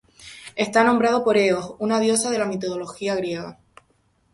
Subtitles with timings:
[0.55, 3.59] Está nombrado por Eos, una diosa de la mitología griega.